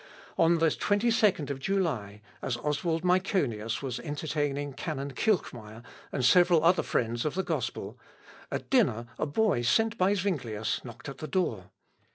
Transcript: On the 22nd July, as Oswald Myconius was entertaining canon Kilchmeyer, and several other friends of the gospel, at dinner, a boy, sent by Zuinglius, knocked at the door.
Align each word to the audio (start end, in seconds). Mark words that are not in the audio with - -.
On 0.35 0.57
the 0.57 0.69
22nd 0.69 1.59
July, 1.59 2.21
as 2.41 2.57
Oswald 2.57 3.03
Myconius 3.03 3.83
was 3.83 3.99
entertaining 3.99 4.73
canon 4.73 5.13
Kilchmeyer, 5.13 5.83
and 6.11 6.25
several 6.25 6.63
other 6.63 6.81
friends 6.81 7.23
of 7.23 7.35
the 7.35 7.43
gospel, 7.43 7.99
at 8.51 8.71
dinner, 8.71 9.05
a 9.19 9.27
boy, 9.27 9.61
sent 9.61 9.99
by 9.99 10.15
Zuinglius, 10.15 10.83
knocked 10.83 11.07
at 11.07 11.19
the 11.19 11.27
door. 11.27 11.69